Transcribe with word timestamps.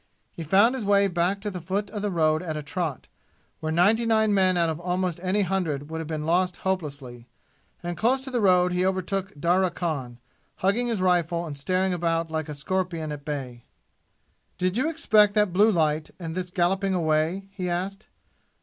He 0.33 0.41
found 0.41 0.73
his 0.73 0.83
way 0.83 1.07
back 1.07 1.41
to 1.41 1.51
the 1.51 1.61
foot 1.61 1.91
of 1.91 2.01
the 2.01 2.09
road 2.09 2.41
at 2.41 2.57
a 2.57 2.63
trot, 2.63 3.07
where 3.59 3.71
ninety 3.71 4.07
nine 4.07 4.33
men 4.33 4.57
out 4.57 4.67
of 4.67 4.79
almost 4.79 5.19
any 5.21 5.43
hundred 5.43 5.91
would 5.91 5.99
have 5.99 6.07
been 6.07 6.25
lost 6.25 6.57
hopelessly; 6.65 7.27
and 7.83 7.95
close 7.95 8.23
to 8.23 8.31
the 8.31 8.41
road 8.41 8.71
he 8.73 8.83
overtook 8.83 9.39
Darya 9.39 9.69
Khan, 9.69 10.17
hugging 10.55 10.87
his 10.87 11.03
rifle 11.03 11.45
and 11.45 11.55
staring 11.55 11.93
about 11.93 12.31
like 12.31 12.49
a 12.49 12.55
scorpion 12.55 13.11
at 13.11 13.23
bay. 13.23 13.65
"Did 14.57 14.75
you 14.75 14.89
expect 14.89 15.35
that 15.35 15.53
blue 15.53 15.71
light, 15.71 16.09
and 16.19 16.33
this 16.33 16.49
galloping 16.49 16.95
away?" 16.95 17.45
he 17.51 17.69
asked. 17.69 18.07